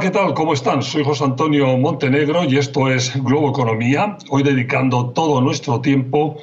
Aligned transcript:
¿qué 0.00 0.10
tal? 0.10 0.32
¿Cómo 0.34 0.52
están? 0.52 0.80
Soy 0.82 1.02
José 1.02 1.24
Antonio 1.24 1.76
Montenegro 1.76 2.44
y 2.44 2.56
esto 2.56 2.88
es 2.88 3.20
Globo 3.20 3.50
Economía. 3.50 4.16
Hoy 4.30 4.44
dedicando 4.44 5.10
todo 5.10 5.40
nuestro 5.40 5.80
tiempo 5.80 6.36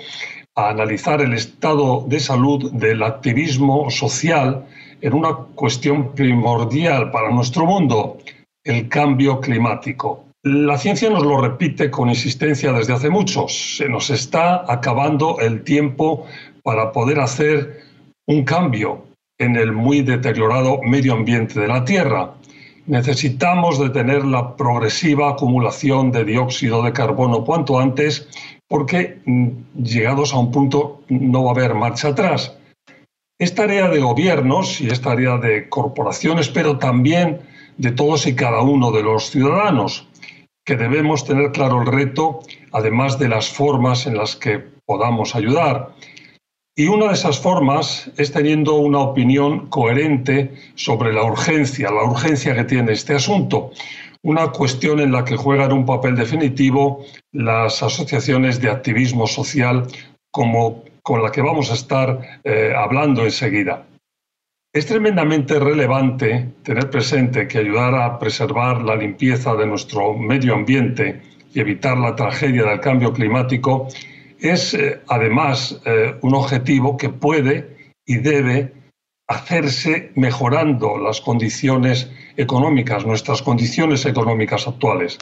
a 0.55 0.69
analizar 0.71 1.21
el 1.21 1.33
estado 1.33 2.03
de 2.05 2.19
salud 2.19 2.71
del 2.73 3.01
activismo 3.01 3.89
social 3.89 4.65
en 4.99 5.13
una 5.13 5.35
cuestión 5.55 6.13
primordial 6.13 7.11
para 7.11 7.31
nuestro 7.31 7.65
mundo, 7.65 8.17
el 8.65 8.89
cambio 8.89 9.39
climático. 9.39 10.25
La 10.43 10.77
ciencia 10.77 11.09
nos 11.09 11.23
lo 11.23 11.39
repite 11.39 11.89
con 11.89 12.09
insistencia 12.09 12.73
desde 12.73 12.93
hace 12.93 13.09
mucho. 13.09 13.47
Se 13.47 13.87
nos 13.87 14.09
está 14.09 14.69
acabando 14.69 15.39
el 15.39 15.63
tiempo 15.63 16.25
para 16.61 16.91
poder 16.91 17.21
hacer 17.21 17.83
un 18.27 18.43
cambio 18.43 19.05
en 19.37 19.55
el 19.55 19.71
muy 19.71 20.01
deteriorado 20.01 20.81
medio 20.83 21.13
ambiente 21.13 21.59
de 21.59 21.67
la 21.69 21.85
Tierra 21.85 22.33
necesitamos 22.87 23.79
detener 23.79 24.25
la 24.25 24.55
progresiva 24.55 25.31
acumulación 25.31 26.11
de 26.11 26.25
dióxido 26.25 26.83
de 26.83 26.93
carbono 26.93 27.43
cuanto 27.43 27.79
antes 27.79 28.27
porque 28.67 29.21
mm, 29.25 29.49
llegados 29.83 30.33
a 30.33 30.39
un 30.39 30.51
punto 30.51 31.01
no 31.09 31.43
va 31.43 31.51
a 31.51 31.53
haber 31.53 31.75
marcha 31.75 32.09
atrás. 32.09 32.57
Es 33.37 33.53
tarea 33.53 33.89
de 33.89 33.99
gobiernos 33.99 34.79
y 34.79 34.87
es 34.87 35.01
tarea 35.01 35.37
de 35.37 35.67
corporaciones, 35.67 36.47
pero 36.49 36.77
también 36.77 37.41
de 37.77 37.91
todos 37.91 38.27
y 38.27 38.35
cada 38.35 38.61
uno 38.61 38.91
de 38.91 39.03
los 39.03 39.29
ciudadanos, 39.29 40.07
que 40.65 40.77
debemos 40.77 41.25
tener 41.25 41.51
claro 41.51 41.81
el 41.81 41.87
reto, 41.87 42.39
además 42.71 43.19
de 43.19 43.27
las 43.27 43.49
formas 43.49 44.07
en 44.07 44.17
las 44.17 44.35
que 44.35 44.63
podamos 44.85 45.35
ayudar. 45.35 45.89
Y 46.77 46.87
una 46.87 47.07
de 47.07 47.13
esas 47.13 47.39
formas 47.39 48.11
es 48.17 48.33
teniendo 48.33 48.75
una 48.75 48.99
opinión 48.99 49.67
coherente 49.67 50.53
sobre 50.75 51.13
la 51.13 51.23
urgencia, 51.23 51.89
la 51.89 52.03
urgencia 52.03 52.53
que 52.53 52.65
tiene 52.65 52.91
este 52.91 53.15
asunto. 53.15 53.71
Una 54.23 54.51
cuestión 54.51 54.99
en 54.99 55.13
la 55.13 55.23
que 55.23 55.37
juegan 55.37 55.71
un 55.71 55.85
papel 55.85 56.17
definitivo 56.17 57.05
las 57.31 57.81
asociaciones 57.81 58.59
de 58.59 58.71
activismo 58.71 59.25
social 59.25 59.87
como 60.31 60.83
con 61.01 61.23
la 61.23 61.31
que 61.31 61.41
vamos 61.41 61.71
a 61.71 61.75
estar 61.75 62.41
eh, 62.43 62.73
hablando 62.75 63.23
enseguida. 63.23 63.85
Es 64.73 64.85
tremendamente 64.85 65.57
relevante 65.57 66.49
tener 66.63 66.89
presente 66.89 67.47
que 67.47 67.59
ayudar 67.59 67.95
a 67.95 68.19
preservar 68.19 68.81
la 68.81 68.97
limpieza 68.97 69.55
de 69.55 69.65
nuestro 69.65 70.13
medio 70.13 70.53
ambiente 70.53 71.21
y 71.53 71.61
evitar 71.61 71.97
la 71.97 72.17
tragedia 72.17 72.65
del 72.65 72.81
cambio 72.81 73.13
climático 73.13 73.87
es 74.39 74.73
eh, 74.73 75.01
además 75.07 75.79
eh, 75.85 76.15
un 76.21 76.35
objetivo 76.35 76.97
que 76.97 77.09
puede 77.09 77.93
y 78.05 78.17
debe 78.17 78.73
hacerse 79.27 80.11
mejorando 80.15 80.97
las 80.97 81.21
condiciones 81.21 82.11
económicas, 82.37 83.05
nuestras 83.05 83.41
condiciones 83.41 84.05
económicas 84.05 84.67
actuales. 84.67 85.17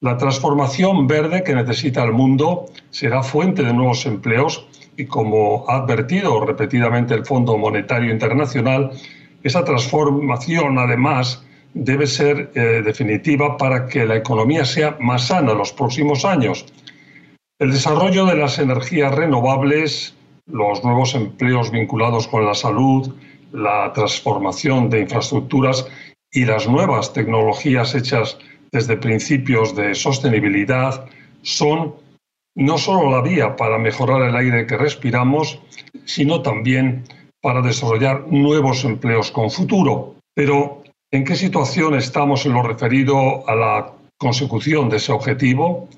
La 0.00 0.16
transformación 0.16 1.06
verde 1.06 1.42
que 1.42 1.54
necesita 1.54 2.02
el 2.04 2.12
mundo 2.12 2.66
será 2.90 3.22
fuente 3.22 3.62
de 3.62 3.72
nuevos 3.72 4.06
empleos 4.06 4.66
y 4.96 5.06
como 5.06 5.64
ha 5.68 5.76
advertido 5.76 6.44
repetidamente 6.44 7.14
el 7.14 7.24
Fondo 7.24 7.56
Monetario 7.56 8.12
Internacional, 8.12 8.90
esa 9.42 9.64
transformación 9.64 10.78
además 10.78 11.44
debe 11.74 12.06
ser 12.06 12.50
eh, 12.54 12.82
definitiva 12.84 13.56
para 13.56 13.86
que 13.86 14.06
la 14.06 14.16
economía 14.16 14.64
sea 14.64 14.96
más 15.00 15.26
sana 15.26 15.52
en 15.52 15.58
los 15.58 15.72
próximos 15.72 16.24
años 16.24 16.64
el 17.58 17.70
desarrollo 17.70 18.26
de 18.26 18.36
las 18.36 18.58
energías 18.58 19.14
renovables, 19.14 20.14
los 20.46 20.82
nuevos 20.84 21.14
empleos 21.14 21.70
vinculados 21.70 22.26
con 22.26 22.44
la 22.44 22.54
salud, 22.54 23.14
la 23.52 23.92
transformación 23.92 24.90
de 24.90 25.00
infraestructuras 25.00 25.86
y 26.32 26.44
las 26.44 26.68
nuevas 26.68 27.12
tecnologías 27.12 27.94
hechas 27.94 28.38
desde 28.72 28.96
principios 28.96 29.76
de 29.76 29.94
sostenibilidad 29.94 31.06
son 31.42 31.94
no 32.56 32.78
solo 32.78 33.10
la 33.10 33.20
vía 33.20 33.54
para 33.56 33.78
mejorar 33.78 34.22
el 34.22 34.36
aire 34.36 34.66
que 34.66 34.76
respiramos, 34.76 35.60
sino 36.04 36.42
también 36.42 37.04
para 37.40 37.62
desarrollar 37.62 38.26
nuevos 38.28 38.84
empleos 38.84 39.30
con 39.30 39.50
futuro. 39.50 40.16
Pero, 40.34 40.82
¿en 41.12 41.24
qué 41.24 41.36
situación 41.36 41.94
estamos 41.94 42.46
en 42.46 42.54
lo 42.54 42.62
referido 42.62 43.48
a 43.48 43.54
la 43.54 43.92
consecución 44.18 44.88
de 44.88 44.96
ese 44.96 45.12
objetivo? 45.12 45.88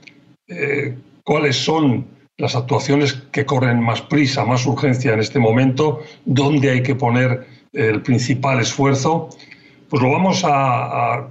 Eh, 0.48 0.94
cuáles 1.26 1.56
son 1.56 2.06
las 2.38 2.54
actuaciones 2.54 3.14
que 3.32 3.44
corren 3.44 3.82
más 3.82 4.00
prisa, 4.00 4.44
más 4.44 4.64
urgencia 4.64 5.12
en 5.12 5.19
este 5.19 5.41
momento, 5.41 6.03
dónde 6.25 6.70
hay 6.70 6.82
que 6.84 6.94
poner 6.94 7.47
el 7.72 8.00
principal 8.03 8.60
esfuerzo, 8.60 9.31
pues 9.91 10.03
lo 10.03 10.12
vamos 10.12 10.44
a, 10.44 11.28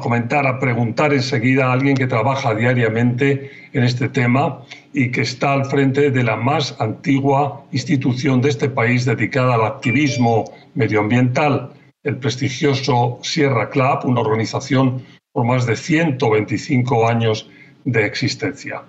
comentar, 0.00 0.46
a 0.46 0.60
preguntar 0.60 1.12
enseguida 1.12 1.66
a 1.66 1.72
alguien 1.72 1.96
que 1.96 2.06
trabaja 2.06 2.54
diariamente 2.54 3.50
en 3.72 3.82
este 3.82 4.08
tema 4.08 4.62
y 4.92 5.10
que 5.10 5.22
está 5.22 5.52
al 5.52 5.64
frente 5.64 6.12
de 6.12 6.22
la 6.22 6.36
más 6.36 6.80
antigua 6.80 7.64
institución 7.72 8.40
de 8.40 8.50
este 8.50 8.68
país 8.68 9.04
dedicada 9.04 9.56
al 9.56 9.64
activismo 9.64 10.44
medioambiental, 10.74 11.72
el 12.04 12.18
prestigioso 12.18 13.18
Sierra 13.22 13.68
Club, 13.70 14.04
una 14.04 14.20
organización 14.20 15.02
por 15.32 15.44
más 15.44 15.66
de 15.66 15.74
125 15.74 17.08
años 17.08 17.50
de 17.84 18.06
existencia. 18.06 18.82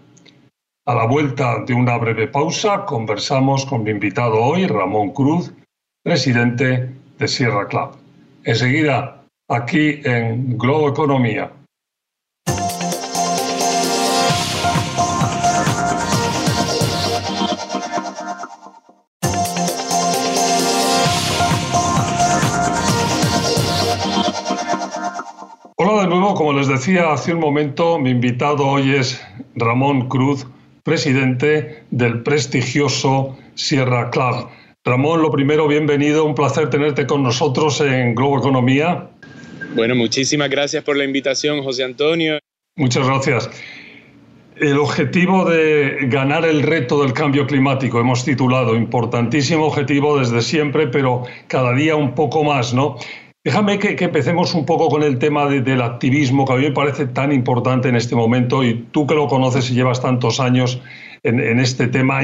A 0.87 0.93
la 0.93 1.07
vuelta 1.07 1.63
de 1.65 1.73
una 1.73 1.97
breve 1.97 2.27
pausa, 2.27 2.85
conversamos 2.85 3.65
con 3.65 3.81
mi 3.81 3.89
invitado 3.89 4.39
hoy, 4.39 4.67
Ramón 4.67 5.13
Cruz, 5.13 5.51
presidente 6.03 6.91
de 7.17 7.27
Sierra 7.27 7.67
Club. 7.67 7.97
Enseguida, 8.43 9.25
aquí 9.49 9.99
en 10.03 10.59
Globo 10.59 10.89
Economía. 10.89 11.51
Hola 25.77 26.01
de 26.01 26.07
nuevo, 26.07 26.35
como 26.35 26.53
les 26.53 26.67
decía 26.67 27.11
hace 27.11 27.33
un 27.33 27.39
momento, 27.39 27.97
mi 27.97 28.11
invitado 28.11 28.67
hoy 28.67 28.93
es 28.93 29.19
Ramón 29.55 30.09
Cruz, 30.09 30.45
presidente 30.85 31.83
del 31.89 32.21
prestigioso 32.21 33.35
Sierra 33.55 34.11
Club. 34.11 34.47
Ramón, 34.85 35.23
lo 35.23 35.31
primero, 35.31 35.67
bienvenido, 35.67 36.23
un 36.25 36.35
placer 36.35 36.69
tenerte 36.69 37.07
con 37.07 37.23
nosotros 37.23 37.81
en 37.81 38.13
Globo 38.13 38.37
Economía. 38.37 39.09
Bueno, 39.75 39.95
muchísimas 39.95 40.47
gracias 40.47 40.83
por 40.83 40.95
la 40.95 41.03
invitación, 41.03 41.63
José 41.63 41.83
Antonio. 41.83 42.37
Muchas 42.75 43.07
gracias. 43.07 43.49
El 44.57 44.77
objetivo 44.77 45.49
de 45.49 46.01
ganar 46.03 46.45
el 46.45 46.61
reto 46.61 47.01
del 47.01 47.13
cambio 47.13 47.47
climático, 47.47 47.99
hemos 47.99 48.23
titulado, 48.23 48.75
importantísimo 48.75 49.65
objetivo 49.65 50.19
desde 50.19 50.43
siempre, 50.43 50.87
pero 50.87 51.23
cada 51.47 51.73
día 51.73 51.95
un 51.95 52.13
poco 52.13 52.43
más, 52.43 52.75
¿no? 52.75 52.97
Déjame 53.45 53.77
que, 53.77 53.95
empecemos 54.03 54.55
un 54.55 54.65
poco 54.65 54.89
con 54.89 55.03
el 55.03 55.19
tema 55.19 55.47
del 55.47 55.79
activismo, 55.83 56.47
que 56.47 56.53
a 56.53 56.55
mí 56.55 56.63
me 56.63 56.71
parece 56.71 57.05
tan 57.05 57.31
importante 57.31 57.87
en 57.87 57.95
este 57.95 58.15
momento, 58.15 58.63
y 58.63 58.73
tú 58.91 59.05
que 59.05 59.13
lo 59.13 59.27
conoces 59.27 59.69
y 59.69 59.75
llevas 59.75 60.01
tantos 60.01 60.39
años 60.39 60.81
en, 61.21 61.59
este 61.59 61.87
tema, 61.87 62.21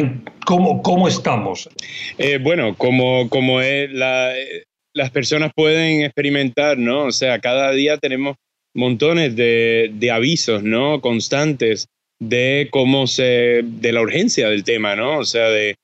¿cómo, 0.48 0.81
cómo 0.81 1.08
estamos? 1.08 1.70
Eh, 2.18 2.40
bueno, 2.42 2.76
como, 2.76 3.30
como 3.30 3.62
es 3.62 3.92
las 3.94 5.12
personas 5.12 5.52
pueden 5.56 6.04
experimentar, 6.04 6.80
¿no? 6.80 7.06
O 7.06 7.12
sea, 7.12 7.38
cada 7.38 7.72
día 7.72 7.98
tenemos 7.98 8.38
montones 8.74 9.36
de, 9.36 9.92
de 9.94 10.10
avisos, 10.10 10.64
¿no? 10.64 11.02
Constantes 11.02 11.86
de 12.20 12.68
cómo 12.72 13.06
se, 13.06 13.62
de 13.63 13.92
la 13.92 14.01
urgencia 14.01 14.50
del 14.50 14.63
tema, 14.63 14.95
¿no? 14.95 15.19
O 15.19 15.25
sea, 15.25 15.50
de 15.50 15.75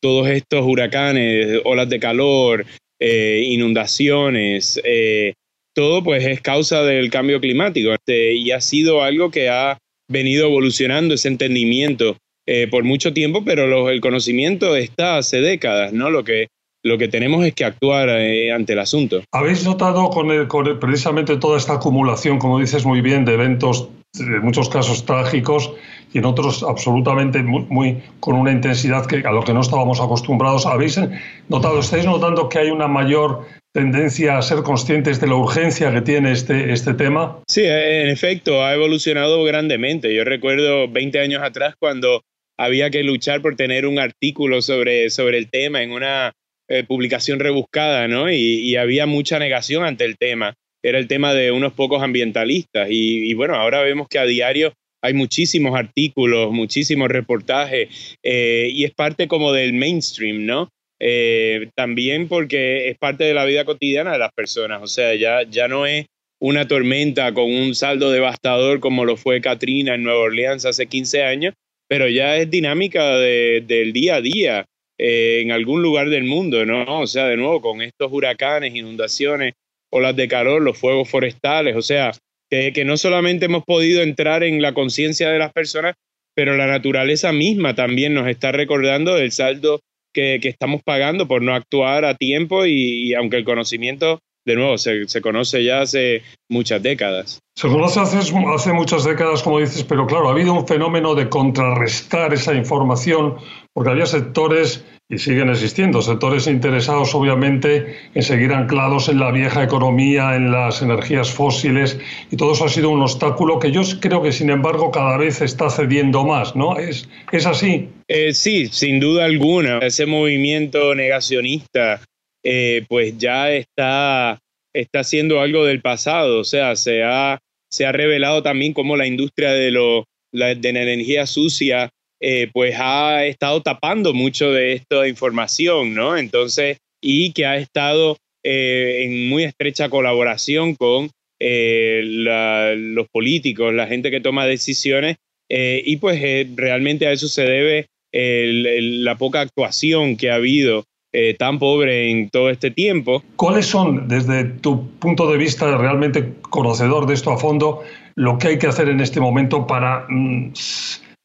todos 0.00 0.28
estos 0.28 0.64
huracanes, 0.64 1.62
olas 1.64 1.88
de 1.88 1.98
calor, 1.98 2.64
eh, 3.00 3.42
inundaciones, 3.46 4.80
eh, 4.84 5.34
todo 5.74 6.04
pues 6.04 6.24
es 6.24 6.40
causa 6.40 6.82
del 6.84 7.10
cambio 7.10 7.40
climático 7.40 7.92
este, 7.92 8.34
y 8.34 8.52
ha 8.52 8.60
sido 8.60 9.02
algo 9.02 9.30
que 9.30 9.48
ha 9.48 9.78
venido 10.08 10.46
evolucionando 10.46 11.14
ese 11.14 11.28
entendimiento 11.28 12.16
eh, 12.46 12.68
por 12.68 12.84
mucho 12.84 13.12
tiempo, 13.12 13.44
pero 13.44 13.90
el 13.90 14.00
conocimiento 14.00 14.76
está 14.76 15.16
hace 15.16 15.40
décadas, 15.40 15.92
¿no? 15.92 16.10
Lo 16.10 16.24
que, 16.24 16.48
lo 16.84 16.98
que 16.98 17.08
tenemos 17.08 17.44
es 17.44 17.54
que 17.54 17.64
actuar 17.64 18.10
ante 18.10 18.74
el 18.74 18.78
asunto. 18.78 19.22
¿Habéis 19.32 19.64
notado 19.64 20.10
con, 20.10 20.46
con 20.46 20.78
precisamente 20.78 21.36
toda 21.36 21.56
esta 21.56 21.74
acumulación, 21.74 22.38
como 22.38 22.60
dices 22.60 22.84
muy 22.84 23.00
bien, 23.00 23.24
de 23.24 23.34
eventos, 23.34 23.88
en 24.18 24.42
muchos 24.42 24.68
casos 24.68 25.04
trágicos, 25.04 25.72
y 26.12 26.18
en 26.18 26.26
otros 26.26 26.62
absolutamente 26.62 27.42
muy, 27.42 28.02
con 28.20 28.36
una 28.36 28.52
intensidad 28.52 29.04
que 29.06 29.16
a 29.26 29.32
lo 29.32 29.42
que 29.42 29.52
no 29.52 29.60
estábamos 29.60 30.00
acostumbrados. 30.00 30.64
¿Habéis 30.64 31.00
notado, 31.48 31.80
estáis 31.80 32.06
notando 32.06 32.48
que 32.48 32.60
hay 32.60 32.70
una 32.70 32.86
mayor 32.86 33.46
tendencia 33.72 34.38
a 34.38 34.42
ser 34.42 34.62
conscientes 34.62 35.20
de 35.20 35.26
la 35.26 35.34
urgencia 35.34 35.92
que 35.92 36.02
tiene 36.02 36.30
este, 36.30 36.72
este 36.72 36.94
tema? 36.94 37.40
Sí, 37.48 37.62
en 37.64 38.08
efecto, 38.08 38.64
ha 38.64 38.74
evolucionado 38.74 39.42
grandemente. 39.42 40.14
Yo 40.14 40.22
recuerdo 40.22 40.88
20 40.88 41.18
años 41.18 41.42
atrás 41.42 41.74
cuando 41.76 42.22
había 42.56 42.90
que 42.90 43.02
luchar 43.02 43.42
por 43.42 43.56
tener 43.56 43.84
un 43.84 43.98
artículo 43.98 44.62
sobre, 44.62 45.10
sobre 45.10 45.38
el 45.38 45.50
tema 45.50 45.82
en 45.82 45.90
una 45.90 46.32
eh, 46.68 46.84
publicación 46.84 47.40
rebuscada, 47.40 48.08
¿no? 48.08 48.30
Y, 48.30 48.36
y, 48.36 48.76
había 48.76 49.04
mucha 49.06 49.38
negación 49.38 49.84
ante 49.84 50.04
el 50.04 50.16
tema. 50.16 50.54
era 50.82 50.98
el 50.98 51.08
tema 51.08 51.34
de 51.34 51.50
unos 51.50 51.72
pocos 51.72 52.02
ambientalistas. 52.02 52.88
Y, 52.90 53.32
bueno, 53.34 53.54
ahora 53.54 53.82
vemos 53.82 54.08
que 54.08 54.18
a 54.18 54.24
diario 54.24 54.72
hay 55.02 55.12
muchísimos 55.12 55.78
artículos, 55.78 56.52
muchísimos 56.52 57.08
reportajes, 57.08 58.16
eh, 58.22 58.70
y 58.72 58.84
es 58.84 58.92
parte 58.92 59.28
como 59.28 59.52
del 59.52 59.74
mainstream, 59.74 60.46
¿no? 60.46 60.70
Eh, 61.00 61.68
también 61.74 62.28
porque 62.28 62.88
es 62.88 62.96
parte 62.96 63.24
de 63.24 63.34
la 63.34 63.44
vida 63.44 63.66
cotidiana 63.66 64.12
de 64.12 64.18
las 64.18 64.32
personas, 64.32 64.82
o 64.82 64.86
sea, 64.86 65.14
ya, 65.14 65.42
ya 65.42 65.68
no 65.68 65.86
es 65.86 66.06
una 66.40 66.66
tormenta 66.66 67.34
con 67.34 67.52
un 67.52 67.74
saldo 67.74 68.10
devastador 68.10 68.80
como 68.80 69.04
lo 69.04 69.16
fue 69.16 69.42
Katrina 69.42 69.94
en 69.94 70.02
Nueva 70.02 70.20
Orleans 70.20 70.64
hace 70.64 70.86
15 70.86 71.24
años, 71.24 71.54
pero 71.88 72.08
ya 72.08 72.36
es 72.36 72.50
dinámica 72.50 73.18
del 73.18 73.92
día 73.92 74.16
a 74.16 74.20
día 74.22 74.66
eh, 74.98 75.40
en 75.42 75.52
algún 75.52 75.82
lugar 75.82 76.08
del 76.08 76.24
mundo, 76.24 76.64
¿no? 76.64 77.00
O 77.00 77.06
sea, 77.06 77.26
de 77.26 77.36
nuevo, 77.36 77.60
con 77.60 77.82
estos 77.82 78.12
huracanes, 78.12 78.74
inundaciones, 78.74 79.54
olas 79.90 80.16
de 80.16 80.28
calor, 80.28 80.62
los 80.62 80.78
fuegos 80.78 81.08
forestales, 81.08 81.76
o 81.76 81.82
sea, 81.82 82.12
que, 82.50 82.84
no 82.84 82.96
solamente 82.96 83.46
hemos 83.46 83.64
podido 83.64 84.02
entrar 84.02 84.44
en 84.44 84.62
la 84.62 84.74
conciencia 84.74 85.30
de 85.30 85.38
las 85.38 85.52
personas, 85.52 85.94
pero 86.34 86.56
la 86.56 86.66
naturaleza 86.66 87.32
misma 87.32 87.74
también 87.74 88.14
nos 88.14 88.28
está 88.28 88.52
recordando 88.52 89.14
del 89.14 89.32
saldo 89.32 89.80
que, 90.12 90.38
estamos 90.42 90.82
pagando 90.84 91.26
por 91.26 91.42
no 91.42 91.54
actuar 91.54 92.04
a 92.04 92.14
tiempo 92.14 92.66
y 92.66 93.14
aunque 93.14 93.38
el 93.38 93.44
conocimiento 93.44 94.20
de 94.44 94.56
nuevo, 94.56 94.76
se, 94.78 95.06
conoce 95.22 95.64
ya 95.64 95.80
hace 95.80 96.22
muchas 96.48 96.82
décadas. 96.82 97.40
Se 97.56 97.68
conoce 97.68 98.00
hace, 98.00 98.18
hace 98.18 98.72
muchas 98.72 99.04
décadas, 99.04 99.42
como 99.42 99.60
dices, 99.60 99.84
pero 99.84 100.06
claro, 100.06 100.28
ha 100.28 100.32
habido 100.32 100.52
un 100.52 100.66
fenómeno 100.66 101.14
de 101.14 101.28
contrarrestar 101.28 102.34
esa 102.34 102.54
información, 102.54 103.36
porque 103.72 103.90
había 103.90 104.06
sectores, 104.06 104.84
y 105.08 105.18
siguen 105.18 105.50
existiendo, 105.50 106.02
sectores 106.02 106.46
interesados 106.46 107.14
obviamente 107.14 107.96
en 108.14 108.22
seguir 108.22 108.52
anclados 108.52 109.08
en 109.08 109.20
la 109.20 109.30
vieja 109.30 109.62
economía, 109.62 110.34
en 110.34 110.50
las 110.50 110.82
energías 110.82 111.30
fósiles, 111.30 111.98
y 112.30 112.36
todo 112.36 112.52
eso 112.52 112.64
ha 112.64 112.68
sido 112.68 112.90
un 112.90 113.02
obstáculo 113.02 113.58
que 113.58 113.70
yo 113.70 113.82
creo 114.00 114.22
que, 114.22 114.32
sin 114.32 114.50
embargo, 114.50 114.90
cada 114.90 115.16
vez 115.16 115.40
está 115.40 115.70
cediendo 115.70 116.24
más, 116.24 116.56
¿no? 116.56 116.76
¿Es, 116.78 117.08
es 117.32 117.46
así? 117.46 117.88
Eh, 118.08 118.34
sí, 118.34 118.66
sin 118.66 119.00
duda 119.00 119.24
alguna. 119.24 119.78
Ese 119.78 120.04
movimiento 120.04 120.94
negacionista 120.94 122.00
eh, 122.46 122.84
pues 122.88 123.16
ya 123.16 123.50
está, 123.50 124.38
está 124.74 125.02
siendo 125.02 125.40
algo 125.40 125.64
del 125.64 125.80
pasado, 125.80 126.40
o 126.40 126.44
sea, 126.44 126.76
se 126.76 127.02
ha, 127.02 127.40
se 127.70 127.86
ha 127.86 127.92
revelado 127.92 128.42
también 128.42 128.74
cómo 128.74 128.98
la 128.98 129.06
industria 129.06 129.52
de, 129.52 129.70
lo, 129.70 130.04
la, 130.30 130.54
de 130.54 130.68
energía 130.68 131.26
sucia 131.26 131.88
eh, 132.20 132.50
pues 132.52 132.74
ha 132.78 133.24
estado 133.24 133.62
tapando 133.62 134.12
mucho 134.12 134.52
de 134.52 134.74
esta 134.74 135.08
información, 135.08 135.94
¿no? 135.94 136.18
Entonces, 136.18 136.78
y 137.02 137.32
que 137.32 137.46
ha 137.46 137.56
estado 137.56 138.18
eh, 138.42 139.04
en 139.04 139.28
muy 139.28 139.44
estrecha 139.44 139.88
colaboración 139.88 140.74
con 140.74 141.10
los 141.40 143.08
políticos, 143.10 143.74
la 143.74 143.86
gente 143.86 144.10
que 144.10 144.20
toma 144.20 144.46
decisiones, 144.46 145.16
y 145.50 145.96
pues 145.98 146.18
realmente 146.56 147.06
a 147.06 147.12
eso 147.12 147.28
se 147.28 147.42
debe 147.42 147.86
la 148.12 149.18
poca 149.18 149.42
actuación 149.42 150.16
que 150.16 150.30
ha 150.30 150.36
habido 150.36 150.84
eh, 151.16 151.36
tan 151.38 151.60
pobre 151.60 152.10
en 152.10 152.28
todo 152.28 152.50
este 152.50 152.72
tiempo. 152.72 153.22
¿Cuáles 153.36 153.66
son, 153.66 154.08
desde 154.08 154.42
tu 154.42 154.90
punto 154.98 155.30
de 155.30 155.38
vista 155.38 155.78
realmente 155.78 156.32
conocedor 156.42 157.06
de 157.06 157.14
esto 157.14 157.30
a 157.30 157.38
fondo, 157.38 157.84
lo 158.16 158.36
que 158.36 158.48
hay 158.48 158.58
que 158.58 158.66
hacer 158.66 158.88
en 158.88 158.98
este 158.98 159.20
momento 159.20 159.64
para 159.64 160.06
mm, 160.08 160.52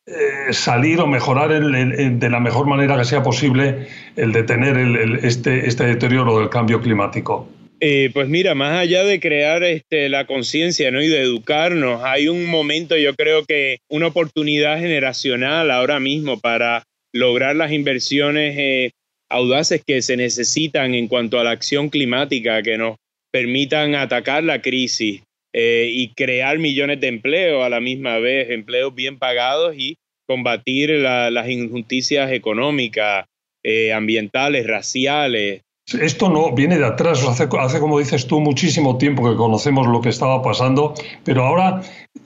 eh, 0.06 0.54
salir 0.54 1.00
o 1.00 1.08
mejorar 1.08 1.50
de 1.50 2.30
la 2.30 2.40
mejor 2.40 2.68
manera 2.68 3.00
que 3.00 3.06
sea 3.06 3.24
posible 3.24 3.88
el 4.16 4.32
detener 4.32 4.78
este, 5.24 5.68
este 5.68 5.86
deterioro 5.88 6.38
del 6.38 6.50
cambio 6.50 6.80
climático? 6.82 7.50
Eh, 7.80 8.12
pues 8.14 8.28
mira, 8.28 8.54
más 8.54 8.78
allá 8.78 9.04
de 9.04 9.20
crear 9.20 9.64
este, 9.64 10.08
la 10.10 10.28
conciencia 10.28 10.92
¿no? 10.92 11.02
y 11.02 11.08
de 11.08 11.22
educarnos, 11.22 12.04
hay 12.04 12.28
un 12.28 12.46
momento, 12.46 12.96
yo 12.96 13.16
creo 13.16 13.44
que 13.44 13.80
una 13.90 14.06
oportunidad 14.06 14.78
generacional 14.78 15.72
ahora 15.72 16.00
mismo 16.00 16.40
para 16.40 16.84
lograr 17.12 17.56
las 17.56 17.72
inversiones 17.72 18.94
audaces 19.30 19.84
que 19.86 20.02
se 20.02 20.18
necesitan 20.18 20.94
en 20.94 21.08
cuanto 21.08 21.40
a 21.40 21.44
la 21.44 21.52
acción 21.52 21.90
climática 21.90 22.62
que 22.62 22.78
nos 22.78 22.98
permitan 23.31 23.96
atacar 23.96 24.44
la 24.44 24.62
crisis 24.62 25.22
eh, 25.54 25.90
y 25.92 26.14
crear 26.14 26.60
millones 26.60 27.00
de 27.00 27.08
empleos 27.08 27.64
a 27.64 27.70
la 27.70 27.80
misma 27.80 28.18
vez, 28.18 28.50
empleos 28.50 28.94
bien 28.94 29.18
pagados 29.18 29.76
y 29.78 29.98
combatir 30.28 30.92
las 30.92 31.50
injusticias 31.50 32.31
económicas, 32.31 33.26
eh, 33.64 33.92
ambientales, 33.94 34.68
raciales. 34.68 35.62
Esto 36.00 36.30
no 36.30 36.54
viene 36.54 36.78
de 36.78 36.86
atrás, 36.86 37.24
hace, 37.24 37.80
como 37.80 37.98
dices 37.98 38.28
tú, 38.28 38.40
muchísimo 38.40 39.00
tiempo 39.00 39.28
que 39.28 39.36
conocemos 39.36 39.88
lo 39.88 40.02
que 40.02 40.10
estaba 40.10 40.44
pasando, 40.44 40.94
pero 41.24 41.46
ahora 41.46 41.81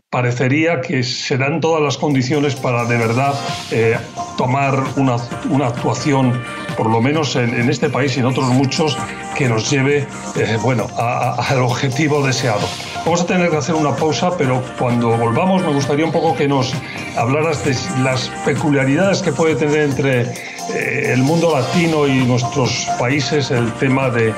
parecería 0.09 0.81
que 0.81 1.01
se 1.01 1.37
dan 1.37 1.61
todas 1.61 1.81
las 1.81 1.97
condiciones 1.97 2.55
para 2.55 2.85
de 2.85 2.97
verdad 2.97 3.33
eh, 3.71 3.97
tomar 4.37 4.83
una, 4.97 5.15
una, 5.49 5.67
actuación, 5.67 6.39
por 6.75 6.89
lo 6.89 7.01
menos 7.01 7.35
en, 7.35 7.69
este 7.69 7.89
país 7.89 8.15
y 8.17 8.19
en 8.19 8.25
otros 8.25 8.47
muchos, 8.49 8.97
que 9.35 9.47
nos 9.47 9.69
lleve 9.69 10.07
eh, 10.35 10.57
bueno, 10.61 10.87
al 10.97 11.59
objetivo 11.59 12.25
deseado. 12.25 12.67
Vamos 13.05 13.21
a 13.21 13.25
tener 13.25 13.49
que 13.49 13.57
hacer 13.57 13.75
una 13.75 13.95
pausa, 13.95 14.37
pero 14.37 14.63
cuando 14.77 15.17
volvamos 15.17 15.63
me 15.63 15.73
gustaría 15.73 16.05
un 16.05 16.11
poco 16.11 16.35
que 16.35 16.47
nos 16.47 16.73
hablaras 17.17 17.63
de 17.65 17.75
las 18.01 18.29
peculiaridades 18.45 19.21
que 19.21 19.31
puede 19.31 19.55
tener 19.55 19.81
entre 19.81 20.21
eh, 20.21 21.11
el 21.13 21.23
mundo 21.23 21.51
latino 21.53 22.07
y 22.07 22.23
nuestros 22.25 22.87
países 22.99 23.51
el 23.51 23.71
tema 23.73 24.09
de 24.09 24.33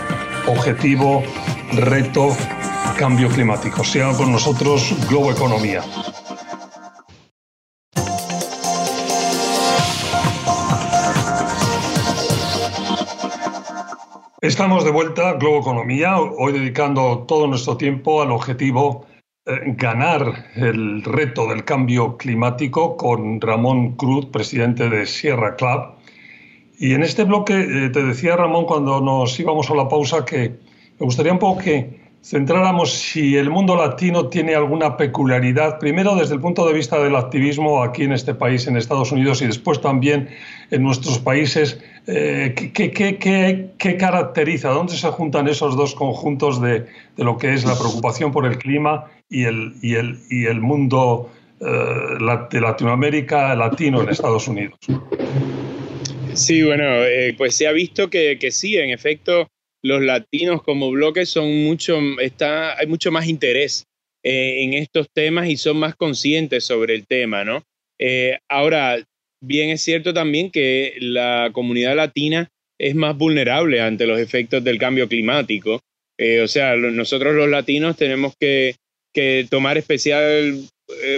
objetivo, 0.47 1.23
reto 1.73 2.35
cambio 2.97 3.29
climático. 3.29 3.83
Sigan 3.83 4.15
con 4.15 4.31
nosotros 4.31 4.93
Globo 5.09 5.31
Economía. 5.31 5.81
Estamos 14.55 14.85
de 14.85 14.91
vuelta, 14.91 15.33
Globo 15.33 15.59
Economía, 15.59 16.17
hoy 16.17 16.53
dedicando 16.53 17.25
todo 17.27 17.45
nuestro 17.45 17.75
tiempo 17.75 18.21
al 18.21 18.31
objetivo 18.31 19.05
eh, 19.45 19.51
ganar 19.75 20.45
el 20.55 21.03
reto 21.03 21.45
del 21.49 21.65
cambio 21.65 22.15
climático 22.15 22.95
con 22.95 23.41
Ramón 23.41 23.97
Cruz, 23.97 24.27
presidente 24.27 24.87
de 24.87 25.05
Sierra 25.07 25.57
Club. 25.57 25.95
Y 26.79 26.93
en 26.93 27.03
este 27.03 27.25
bloque 27.25 27.53
eh, 27.53 27.89
te 27.89 28.01
decía 28.01 28.37
Ramón 28.37 28.63
cuando 28.63 29.01
nos 29.01 29.37
íbamos 29.37 29.69
a 29.69 29.75
la 29.75 29.89
pausa 29.89 30.23
que 30.23 30.51
me 30.99 31.05
gustaría 31.05 31.33
un 31.33 31.39
poco 31.39 31.61
que 31.61 32.04
centráramos 32.25 32.91
si 32.91 33.37
el 33.37 33.51
mundo 33.51 33.75
latino 33.75 34.29
tiene 34.29 34.55
alguna 34.55 34.97
peculiaridad, 34.97 35.77
primero 35.77 36.15
desde 36.15 36.33
el 36.33 36.41
punto 36.41 36.65
de 36.65 36.73
vista 36.73 36.99
del 36.99 37.15
activismo 37.15 37.83
aquí 37.83 38.03
en 38.03 38.13
este 38.13 38.33
país, 38.33 38.65
en 38.65 38.77
Estados 38.77 39.11
Unidos, 39.11 39.43
y 39.43 39.45
después 39.45 39.79
también 39.79 40.29
en 40.71 40.81
nuestros 40.81 41.19
países. 41.19 41.79
Eh, 42.07 42.55
¿qué, 42.73 43.97
caracteriza? 43.97 44.69
¿Dónde 44.69 44.93
se 44.93 45.07
juntan 45.09 45.47
esos 45.47 45.77
dos 45.77 45.93
conjuntos 45.93 46.59
de, 46.59 46.87
lo 47.17 47.37
que 47.37 47.53
es 47.53 47.63
la 47.63 47.77
preocupación 47.77 48.31
por 48.31 48.47
el 48.47 48.57
clima 48.57 49.05
y 49.29 49.43
el, 49.43 49.75
y 49.83 49.93
el, 49.93 50.19
y 50.31 50.45
el 50.45 50.61
mundo 50.61 51.29
eh, 51.59 51.65
de 52.49 52.61
Latinoamérica 52.61 53.53
latino 53.55 54.01
en 54.01 54.09
Estados 54.09 54.47
Unidos? 54.47 54.79
Sí, 56.33 56.63
bueno, 56.63 56.85
eh, 56.85 57.35
pues 57.37 57.55
se 57.55 57.67
ha 57.67 57.71
visto 57.71 58.09
que, 58.09 58.39
que 58.39 58.49
sí, 58.49 58.77
en 58.77 58.89
efecto, 58.89 59.47
los 59.85 60.01
latinos 60.01 60.63
como 60.63 60.89
bloque 60.89 61.27
son 61.27 61.63
mucho, 61.63 61.99
está, 62.19 62.75
hay 62.75 62.87
mucho 62.87 63.11
más 63.11 63.27
interés 63.27 63.85
eh, 64.23 64.63
en 64.63 64.73
estos 64.73 65.07
temas 65.13 65.47
y 65.47 65.57
son 65.57 65.77
más 65.77 65.95
conscientes 65.95 66.63
sobre 66.63 66.95
el 66.95 67.05
tema, 67.05 67.43
¿no? 67.43 67.61
Eh, 67.99 68.39
ahora, 68.49 68.97
bien 69.39 69.69
es 69.69 69.83
cierto 69.83 70.11
también 70.11 70.49
que 70.49 70.95
la 70.99 71.51
comunidad 71.53 71.95
latina 71.95 72.49
es 72.79 72.95
más 72.95 73.15
vulnerable 73.15 73.79
ante 73.79 74.07
los 74.07 74.19
efectos 74.19 74.63
del 74.63 74.79
cambio 74.79 75.07
climático. 75.07 75.79
Eh, 76.17 76.41
o 76.41 76.47
sea, 76.47 76.75
nosotros 76.75 77.35
los 77.35 77.47
latinos 77.47 77.95
tenemos 77.95 78.33
que, 78.39 78.77
que 79.13 79.45
tomar 79.51 79.77
especial 79.77 80.61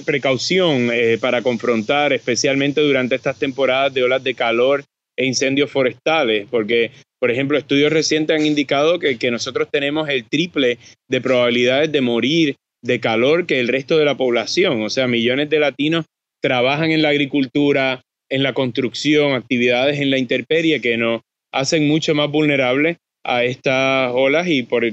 precaución 0.06 0.90
para 1.20 1.42
confrontar, 1.42 2.14
especialmente 2.14 2.80
durante 2.82 3.16
estas 3.16 3.38
temporadas 3.38 3.94
de 3.94 4.04
olas 4.04 4.24
de 4.24 4.34
calor 4.34 4.84
e 5.18 5.26
incendios 5.26 5.70
forestales, 5.72 6.48
porque 6.50 6.92
por 7.20 7.32
ejemplo, 7.32 7.58
estudios 7.58 7.92
recientes 7.92 8.40
han 8.40 8.46
indicado 8.46 9.00
que, 9.00 9.32
nosotros 9.32 9.68
tenemos 9.72 10.08
el 10.10 10.26
triple 10.26 10.78
de 11.10 11.22
probabilidades 11.22 11.92
de 11.92 12.02
morir 12.02 12.56
de 12.84 13.00
calor 13.00 13.48
que 13.48 13.60
el 13.60 13.68
resto 13.68 13.98
de 13.98 14.06
la 14.06 14.16
población. 14.16 14.82
O 14.84 14.90
sea, 14.90 15.08
millones 15.08 15.50
de 15.50 15.60
latinos 15.60 16.06
trabajan 16.42 16.92
en 16.92 17.02
la 17.02 17.10
agricultura, 17.10 18.02
en 18.30 18.44
la 18.44 18.54
construcción, 18.54 19.34
actividades 19.34 20.00
en 20.00 20.12
la 20.12 20.20
intemperie 20.20 20.80
que 20.80 20.98
nos 20.98 21.22
hacen 21.52 21.88
mucho 21.88 22.14
más 22.14 22.30
vulnerables 22.30 22.98
a 23.24 23.44
estas 23.44 24.12
olas 24.14 24.48
y 24.48 24.64
por, 24.64 24.86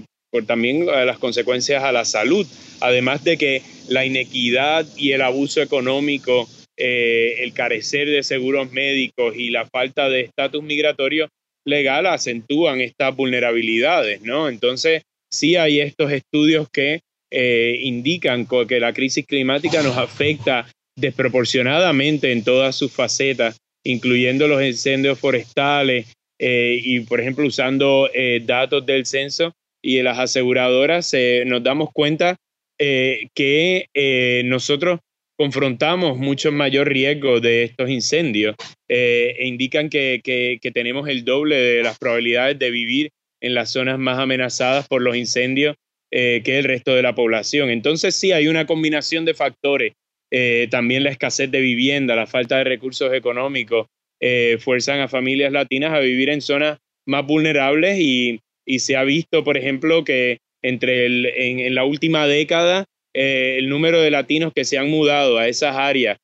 también 0.47 0.88
a 0.88 1.04
las 1.04 1.19
consecuencias 1.19 1.85
a 1.85 1.93
la 1.93 2.07
salud. 2.07 2.47
Además 2.81 3.23
de 3.23 3.37
que 3.37 3.62
la 3.88 4.07
inequidad 4.07 4.87
y 4.97 5.12
el 5.12 5.21
abuso 5.21 5.61
económico, 5.61 6.49
eh, 6.76 7.37
el 7.45 7.52
carecer 7.52 8.09
de 8.09 8.25
seguros 8.25 8.73
médicos 8.73 9.37
y 9.37 9.50
la 9.50 9.64
falta 9.66 10.09
de 10.09 10.23
estatus 10.23 10.62
migratorio 10.62 11.28
legal 11.64 12.07
acentúan 12.07 12.81
estas 12.81 13.14
vulnerabilidades, 13.14 14.23
¿no? 14.23 14.49
Entonces, 14.49 15.02
sí 15.33 15.54
hay 15.54 15.81
estos 15.81 16.11
estudios 16.11 16.69
que 16.73 17.00
eh, 17.31 17.78
indican 17.81 18.49
que 18.69 18.81
la 18.81 18.93
crisis 18.93 19.25
climática 19.25 19.83
nos 19.83 19.97
afecta 19.97 20.66
desproporcionadamente 20.97 22.33
en 22.33 22.43
todas 22.43 22.75
sus 22.75 22.90
facetas, 22.90 23.57
incluyendo 23.85 24.49
los 24.49 24.62
incendios 24.62 25.19
forestales 25.19 26.12
eh, 26.40 26.81
y, 26.83 27.00
por 27.00 27.21
ejemplo, 27.21 27.47
usando 27.47 28.11
datos 28.43 28.85
del 28.85 29.07
censo 29.07 29.52
y 29.81 29.97
de 29.97 30.02
las 30.02 30.19
aseguradoras, 30.19 31.14
nos 31.47 31.62
damos 31.62 31.90
cuenta 31.93 32.37
que 32.78 34.43
nosotros 34.45 35.00
confrontamos 35.36 36.16
mucho 36.16 36.52
mayor 36.52 36.88
riesgo 36.88 37.40
de 37.40 37.64
estos 37.64 37.90
incendios 37.90 38.54
e 38.88 39.36
indican 39.44 39.88
que, 39.88 40.20
que 40.24 40.70
tenemos 40.70 41.08
el 41.08 41.24
doble 41.24 41.56
de 41.56 41.82
las 41.82 41.98
probabilidades 41.98 42.58
de 42.58 42.70
vivir 42.70 43.10
en 43.40 43.54
las 43.54 43.70
zonas 43.70 43.98
más 43.98 44.18
amenazadas 44.18 44.88
por 44.88 45.02
los 45.02 45.16
incendios 45.16 45.76
eh, 46.16 46.42
que 46.44 46.58
el 46.58 46.64
resto 46.64 46.94
de 46.94 47.02
la 47.02 47.16
población. 47.16 47.70
Entonces 47.70 48.14
sí 48.14 48.30
hay 48.30 48.46
una 48.46 48.66
combinación 48.66 49.24
de 49.24 49.34
factores, 49.34 49.94
eh, 50.30 50.68
también 50.70 51.02
la 51.02 51.10
escasez 51.10 51.50
de 51.50 51.60
vivienda, 51.60 52.14
la 52.14 52.28
falta 52.28 52.56
de 52.58 52.62
recursos 52.62 53.12
económicos, 53.12 53.88
eh, 54.20 54.58
fuerzan 54.60 55.00
a 55.00 55.08
familias 55.08 55.50
latinas 55.50 55.92
a 55.92 55.98
vivir 55.98 56.30
en 56.30 56.40
zonas 56.40 56.78
más 57.04 57.26
vulnerables 57.26 57.98
y, 57.98 58.40
se 58.78 58.96
ha 58.96 59.02
visto, 59.04 59.42
por 59.44 59.58
ejemplo, 59.58 60.04
que 60.04 60.38
entre 60.62 61.04
el, 61.04 61.26
en, 61.26 61.74
la 61.74 61.84
última 61.84 62.26
década 62.26 62.86
el 63.14 63.68
número 63.68 64.00
de 64.00 64.11
latinos 64.11 64.52
que 64.54 64.64
se 64.64 64.76
han 64.76 64.90
mudado 64.90 65.38
a 65.38 65.49
esas 65.49 65.76
áreas 65.76 66.18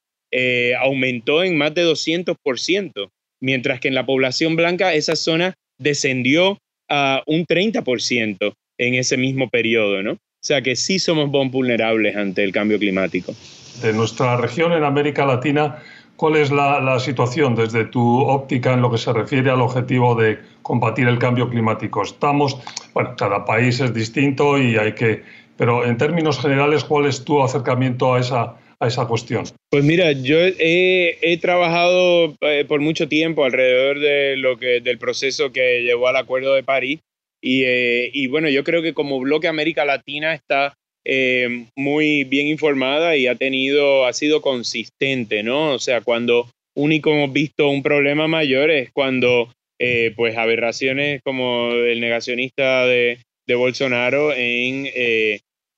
aumentó 0.78 1.42
en 1.42 1.56
más 1.56 1.74
de 1.74 1.84
200%, 1.84 3.08
mientras 3.40 3.80
que 3.80 3.88
en 3.88 3.94
la 3.94 4.06
población 4.06 4.56
blanca 4.56 4.94
esa 4.94 5.16
zona 5.16 5.54
descendió 5.78 6.58
a 6.88 7.22
un 7.26 7.46
30% 7.46 8.52
en 8.78 8.94
ese 8.94 9.16
mismo 9.16 9.48
periodo, 9.48 10.02
¿no? 10.02 10.12
O 10.12 10.42
sea 10.42 10.62
que 10.62 10.74
sí 10.74 10.98
somos 10.98 11.30
vulnerables 11.30 12.16
ante 12.16 12.42
el 12.42 12.52
cambio 12.52 12.78
climático. 12.78 13.34
De 13.82 13.92
nuestra 13.92 14.36
región 14.38 14.72
en 14.72 14.84
América 14.84 15.26
Latina, 15.26 15.82
¿cuál 16.16 16.36
es 16.36 16.50
la, 16.50 16.98
situación 16.98 17.54
desde 17.54 17.84
tu 17.84 18.20
óptica 18.20 18.72
en 18.72 18.80
lo 18.80 18.90
que 18.90 18.96
se 18.98 19.12
refiere 19.12 19.50
al 19.50 19.60
objetivo 19.60 20.14
de 20.14 20.38
combatir 20.62 21.08
el 21.08 21.18
cambio 21.18 21.48
climático? 21.50 22.02
Estamos, 22.02 22.58
bueno, 22.94 23.14
cada 23.16 23.44
país 23.44 23.80
es 23.80 23.92
distinto 23.92 24.58
y 24.58 24.78
hay 24.78 24.94
que, 24.94 25.22
pero 25.60 25.84
en 25.84 25.98
términos 25.98 26.40
generales, 26.40 26.84
¿cuál 26.84 27.04
es 27.04 27.22
tu 27.22 27.42
acercamiento 27.42 28.14
a 28.14 28.20
esa, 28.20 28.56
a 28.78 28.86
esa 28.86 29.06
cuestión? 29.06 29.44
Pues 29.68 29.84
mira, 29.84 30.10
yo 30.12 30.38
he, 30.40 31.38
trabajado 31.42 32.34
eh, 32.40 32.64
por 32.66 32.80
mucho 32.80 33.08
tiempo 33.08 33.44
alrededor 33.44 33.98
de 34.00 34.38
lo 34.38 34.56
que, 34.56 34.80
del 34.80 34.96
proceso 34.96 35.52
que 35.52 35.82
llevó 35.82 36.08
al 36.08 36.16
Acuerdo 36.16 36.54
de 36.54 36.62
París 36.62 37.00
eh, 37.42 38.10
y, 38.10 38.26
bueno, 38.28 38.48
yo 38.48 38.64
creo 38.64 38.80
que 38.80 38.94
como 38.94 39.20
bloque 39.20 39.48
América 39.48 39.84
Latina 39.84 40.32
está 40.32 40.72
eh, 41.04 41.66
muy 41.76 42.24
bien 42.24 42.46
informada 42.46 43.14
y 43.16 43.26
ha 43.26 43.34
tenido, 43.34 44.06
ha 44.06 44.14
sido 44.14 44.40
consistente, 44.40 45.42
¿no? 45.42 45.74
O 45.74 45.78
sea, 45.78 46.00
cuando 46.00 46.48
único 46.74 47.12
hemos 47.12 47.34
visto 47.34 47.68
un 47.68 47.82
problema 47.82 48.28
mayor 48.28 48.70
es 48.70 48.90
cuando 48.92 49.52
eh, 49.78 50.14
pues 50.16 50.38
aberraciones 50.38 51.20
como 51.22 51.72
el 51.72 52.00
negacionista 52.00 52.86
de, 52.86 53.18
de 53.46 53.54
Bolsonaro 53.54 54.32
en, 54.34 54.88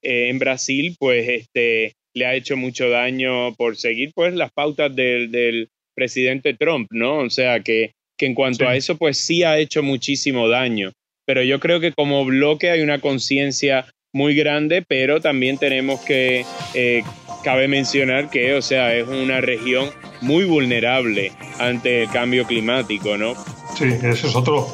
en 0.03 0.39
Brasil, 0.39 0.97
pues 0.99 1.29
este, 1.29 1.95
le 2.15 2.27
ha 2.27 2.35
hecho 2.35 2.57
mucho 2.57 2.91
daño 2.91 3.55
por 3.55 3.77
seguir 3.77 4.13
pues 4.15 4.35
las 4.35 4.53
pautas 4.53 4.95
del, 4.95 5.31
del 5.31 5.69
presidente 5.95 6.55
Trump, 6.55 6.89
¿no? 6.91 7.19
O 7.19 7.31
sea 7.31 7.61
que, 7.61 7.93
que 8.19 8.27
en 8.27 8.35
cuanto 8.35 8.67
a 8.69 8.77
eso, 8.77 8.97
pues 8.97 9.19
sí 9.19 9.43
ha 9.43 9.59
hecho 9.59 9.83
muchísimo 9.83 10.49
daño 10.49 10.93
pero 11.27 11.43
yo 11.43 11.61
creo 11.61 11.81
que 11.81 11.93
como 11.93 12.25
bloque 12.25 12.71
hay 12.71 12.83
una 12.83 13.01
conciencia 13.01 13.87
muy 14.13 14.35
grande, 14.35 14.85
pero 14.87 15.21
también 15.21 15.57
tenemos 15.57 16.01
que, 16.01 16.45
eh, 16.75 17.03
cabe 17.43 17.69
mencionar 17.69 18.29
que, 18.29 18.55
o 18.55 18.63
sea, 18.63 18.95
es 18.95 19.09
una 19.09 19.41
región 19.41 19.91
muy 20.21 20.45
vulnerable 20.45 21.33
ante 21.59 22.03
el 22.03 22.11
cambio 22.11 22.47
climático, 22.47 23.17
¿no? 23.17 23.35
Sí, 23.77 23.85
ese 23.85 24.11
es 24.11 24.37
otro, 24.37 24.69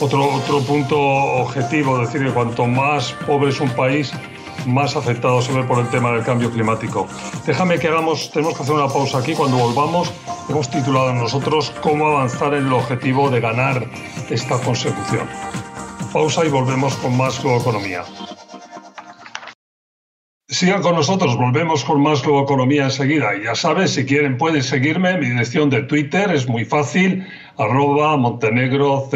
otro, 0.00 0.32
otro 0.32 0.60
punto 0.60 0.98
objetivo, 0.98 2.00
es 2.00 2.12
decir, 2.12 2.28
que 2.28 2.32
cuanto 2.32 2.66
más 2.66 3.12
pobre 3.26 3.50
es 3.50 3.60
un 3.60 3.70
país, 3.70 4.12
más 4.66 4.96
afectado 4.96 5.40
se 5.40 5.52
ve 5.52 5.62
por 5.64 5.78
el 5.78 5.88
tema 5.88 6.12
del 6.12 6.24
cambio 6.24 6.50
climático. 6.50 7.06
Déjame 7.46 7.78
que 7.78 7.88
hagamos, 7.88 8.30
tenemos 8.30 8.56
que 8.56 8.62
hacer 8.62 8.74
una 8.74 8.88
pausa 8.88 9.18
aquí. 9.18 9.34
Cuando 9.34 9.56
volvamos, 9.56 10.12
hemos 10.48 10.70
titulado 10.70 11.14
nosotros 11.14 11.72
cómo 11.80 12.06
avanzar 12.06 12.54
en 12.54 12.66
el 12.66 12.72
objetivo 12.72 13.30
de 13.30 13.40
ganar 13.40 13.86
esta 14.30 14.58
consecución. 14.58 15.28
Pausa 16.12 16.44
y 16.44 16.48
volvemos 16.48 16.94
con 16.96 17.16
más 17.16 17.38
Economía. 17.38 18.04
Sigan 20.48 20.80
con 20.80 20.94
nosotros, 20.94 21.36
volvemos 21.36 21.84
con 21.84 22.00
más 22.00 22.22
Economía 22.22 22.84
enseguida. 22.84 23.30
Ya 23.42 23.54
sabes, 23.54 23.92
si 23.92 24.06
quieren 24.06 24.38
pueden 24.38 24.62
seguirme, 24.62 25.18
mi 25.18 25.28
dirección 25.30 25.70
de 25.70 25.82
Twitter 25.82 26.30
es 26.30 26.48
muy 26.48 26.64
fácil, 26.64 27.26
arroba 27.58 28.16
Montenegro. 28.16 29.08